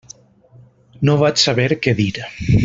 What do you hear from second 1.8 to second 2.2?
què dir.